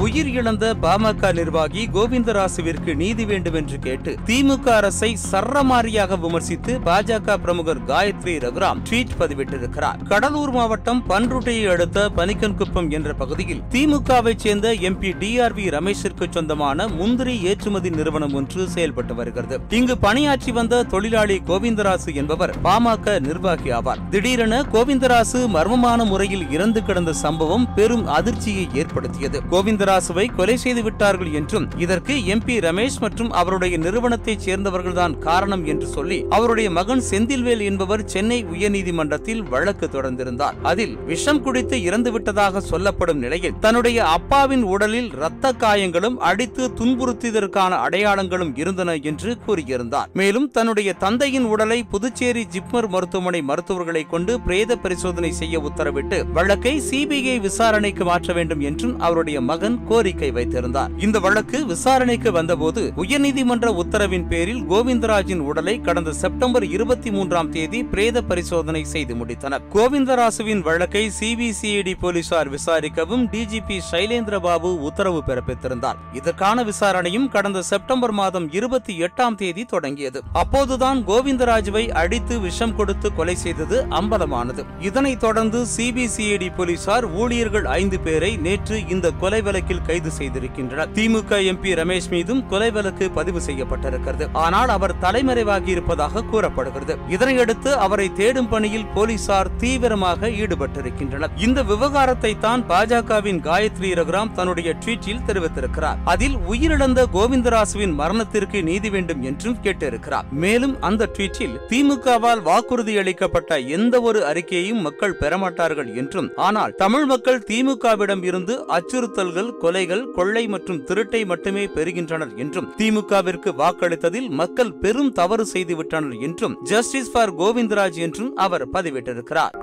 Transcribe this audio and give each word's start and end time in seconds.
உயிர் 0.00 0.28
இழந்த 0.28 0.74
பாமக 0.82 1.32
நிர்வாகி 1.32 1.88
கோவிந்தராசுவிற்கு 1.94 2.94
நீதி 2.94 3.24
வேண்டும் 3.24 3.54
என்று 3.54 3.78
கேட்டு 3.78 4.14
திமுக 4.26 4.68
அரசை 4.68 5.16
சர்ரமாரியாக 5.32 6.18
விமர்சித்து 6.18 6.78
பாஜக 6.78 7.36
பிரமுகர் 7.36 7.84
காயத்ரி 7.84 8.34
ரகுராம் 8.44 8.80
ட்வீட் 8.90 9.12
பதிவிட்டிருக்கிறார். 9.18 9.98
கடலூர் 10.08 10.50
மாவட்டம் 10.50 11.04
பன்ருட்டையை 11.08 11.66
அடுத்த 11.70 12.10
பனிக்கன்குப்பம் 12.16 12.90
என்ற 12.90 13.14
பகுதியில் 13.14 13.62
திமுகவை 13.70 14.34
சேர்ந்த 14.36 14.72
எம்பி 14.74 15.12
வி 15.20 15.68
ரமேஷிற்கு 15.76 16.28
சொந்தமான 16.30 16.88
முந்திரி 16.88 17.40
ஏற்றுமதி 17.42 17.90
நிறுவனம் 17.90 18.34
ஒன்று 18.34 18.68
செயல்பட்டு 18.68 19.14
வருகிறது. 19.14 19.60
இங்கு 19.68 19.98
பணியாற்றி 19.98 20.52
வந்த 20.52 20.82
தொழிலாளி 20.82 21.42
கோவிந்தராசு 21.46 22.14
என்பவர் 22.14 22.54
பாமக 22.64 23.20
நிர்வாகி 23.20 23.70
ஆவார். 23.70 24.08
திடீரென 24.10 24.62
கோவிந்தராசு 24.72 25.48
மர்மமான 25.48 26.04
முறையில் 26.04 26.50
இறந்து 26.50 26.82
கிடந்த 26.82 27.12
சம்பவம் 27.12 27.74
பெரும் 27.74 28.06
அதிர்ச்சியை 28.06 28.68
ஏற்படுத்தியது. 28.74 29.42
கோவிந்தராசுவை 29.90 30.24
கொலை 30.34 30.54
செய்து 30.62 30.82
விட்டார்கள் 30.82 31.30
என்றும் 31.38 31.66
இதற்கு 31.84 32.14
எம்பி 32.34 32.56
ரமேஷ் 32.66 32.98
மற்றும் 33.00 33.30
அவருடைய 33.40 33.74
நிறுவனத்தைச் 33.78 34.44
சேர்ந்தவர்கள்தான் 34.46 35.14
காரணம் 35.18 35.64
என்று 35.64 35.86
சொல்லி 35.86 36.18
அவருடைய 36.36 36.68
மகன் 36.70 37.02
செந்தில்வேல் 37.10 37.64
என்பவர் 37.68 38.04
சென்னை 38.04 38.38
உயர்நீதிமன்றத்தில் 38.54 39.42
வழக்கு 39.52 39.86
தொடர்ந்திருந்தார். 39.86 40.56
அதில் 40.62 40.94
விஷம் 41.10 41.42
குடித்து 41.42 41.78
இறந்துவிட்டதாக 41.88 42.62
சொல்லப்படும் 42.70 43.22
நிலையில் 43.24 43.56
தன்னுடைய 43.60 43.98
அப்பாவின் 44.16 44.64
உடலில் 44.74 45.10
இரத்த 45.16 45.52
காயங்களும் 45.64 46.18
அடித்து 46.30 46.64
துன்புறுத்தியதற்கான 46.80 47.72
அடையாளங்களும் 47.86 48.52
இருந்தன 48.62 48.96
என்று 49.10 49.32
கூறியிருந்தார். 49.46 50.10
மேலும் 50.12 50.48
தன்னுடைய 50.50 50.90
தந்தையின் 51.04 51.48
உடலை 51.54 51.80
புதுச்சேரி 51.94 52.44
ஜிப்மர் 52.56 52.90
மருத்துவமனை 52.96 53.42
மருத்துவர்களை 53.42 54.04
கொண்டு 54.14 54.34
பிரேத 54.40 54.78
பரிசோதனை 54.86 55.32
செய்ய 55.32 55.64
உத்தரவிட்டு 55.68 56.18
வழக்கை 56.38 56.74
சிபிஐ 56.90 57.36
விசாரணைக்கு 57.40 58.04
மாற்ற 58.04 58.32
வேண்டும் 58.32 58.64
என்றும் 58.70 58.96
அவருடைய 59.00 59.38
மகன் 59.50 59.78
கோரிக்கை 59.88 60.30
வைத்திருந்தார். 60.30 60.90
இந்த 60.98 61.18
வழக்கு 61.18 61.66
விசாரணைக்கு 61.66 62.32
வந்தபோது 62.32 62.92
உயர்நீதிமன்ற 62.96 63.82
உத்தரவின் 63.82 64.26
பேரில் 64.28 64.62
கோவிந்தராஜின் 64.62 65.38
உடலை 65.38 65.80
கடந்த 65.80 66.12
செப்டம்பர் 66.12 66.64
இருபத்தி 66.64 67.10
மூன்றாம் 67.10 67.50
தேதி 67.50 67.84
பிரேத 67.84 68.22
பரிசோதனை 68.22 68.84
செய்து 68.84 69.14
முடித்தனர். 69.14 69.60
கோவிந்தராசுவின் 69.74 70.60
வழக்கை 70.60 71.10
சிபிசிஐடி 71.20 71.94
போலீசார் 72.00 72.50
விசாரிக்கவும் 72.50 73.26
டிஜிபி 73.26 73.80
சைலேந்திர 73.90 74.38
பாபு 74.38 74.82
உத்தரவு 74.82 75.22
பிறப்பித்திருந்தார். 75.26 75.94
இதற்கான 76.12 76.64
விசாரணையும் 76.64 77.28
கடந்த 77.28 77.62
செப்டம்பர் 77.62 78.10
மாதம் 78.10 78.52
இருபத்தி 78.52 79.02
எட்டாம் 79.02 79.34
தேதி 79.34 79.64
தொடங்கியது. 79.64 80.22
அப்போதுதான் 80.32 81.06
கோவிந்தராஜுவை 81.06 81.88
அடித்து 81.88 82.40
விஷம் 82.40 82.76
கொடுத்து 82.76 83.14
கொலை 83.14 83.34
செய்தது 83.34 83.86
அம்பலமானது. 83.90 84.64
இதனைத் 84.80 85.20
தொடர்ந்து 85.20 85.66
சிபிசிஐடி 85.76 86.56
போலீசார் 86.56 87.12
ஊழியர்கள் 87.12 87.64
ஐந்து 87.64 88.00
பேரை 88.00 88.36
நேற்று 88.36 88.88
இந்த 88.88 89.10
கொலை 89.10 89.42
வழக்கில் 89.70 89.88
கைது 89.88 90.10
செய்திருக்கின்றனர். 90.18 90.90
திமுக 90.96 91.30
எம்பி 91.50 91.70
ரமேஷ் 91.80 92.08
மீதும் 92.14 92.40
கொலை 92.50 92.70
வழக்கு 92.76 93.04
பதிவு 93.18 93.40
செய்யப்பட்டிருக்கிறது. 93.46 94.24
ஆனால் 94.44 94.70
அவர் 94.76 94.94
தலைமறைவாகி 95.04 95.70
இருப்பதாக 95.74 96.22
கூறப்படுகிறது. 96.32 96.94
இதனையடுத்து 97.14 97.70
அவரை 97.84 98.06
தேடும் 98.20 98.48
பணியில் 98.52 98.88
போலீசார் 98.94 99.50
தீவிரமாக 99.62 100.30
ஈடுபட்டிருக்கின்றனர். 100.42 101.34
இந்த 101.46 101.62
விவகாரத்தை 101.70 102.32
தான் 102.46 102.64
பாஜகவின் 102.72 103.40
காயத்ரி 103.48 103.90
ரகுராம் 104.00 104.34
தன்னுடைய 104.38 104.70
ட்வீட்டில் 104.82 105.24
தெரிவித்திருக்கிறார். 105.28 106.00
அதில் 106.14 106.36
உயிரிழந்த 106.52 107.00
கோவிந்தராசுவின் 107.16 107.94
மரணத்திற்கு 108.00 108.60
நீதி 108.70 108.90
வேண்டும் 108.96 109.22
என்றும் 109.30 109.58
கேட்டிருக்கிறார். 109.66 110.28
மேலும் 110.44 110.74
அந்த 110.90 111.10
ட்வீட்டில் 111.16 111.56
திமுகவால் 111.72 112.44
வாக்குறுதி 112.50 112.96
அளிக்கப்பட்ட 113.04 113.60
எந்த 113.78 113.94
ஒரு 114.08 114.20
அறிக்கையையும் 114.32 114.84
மக்கள் 114.88 115.18
பெறமாட்டார்கள் 115.22 115.90
என்றும் 116.02 116.30
ஆனால் 116.48 116.74
தமிழ் 116.84 117.08
மக்கள் 117.12 117.42
திமுகவிடம் 117.50 118.24
இருந்து 118.28 118.54
அச்சுறுத்தல்கள் 118.76 119.50
கொலைகள் 119.60 120.04
கொள்ளை 120.10 120.44
மற்றும் 120.48 120.82
திருட்டை 120.88 121.22
மட்டுமே 121.32 121.64
பெறுகின்றனர் 121.76 122.34
என்றும் 122.36 122.70
திமுகவிற்கு 122.78 123.52
வாக்களித்ததில் 123.62 124.28
மக்கள் 124.40 124.72
பெரும் 124.84 125.12
தவறு 125.12 125.46
செய்துவிட்டனர் 125.52 126.18
என்றும் 126.20 126.56
ஜஸ்டிஸ் 126.62 127.12
ஃபார் 127.12 127.34
கோவிந்தராஜ் 127.34 128.00
என்றும் 128.06 128.32
அவர் 128.46 128.66
பதிவிட்டிருக்கிறார். 128.70 129.56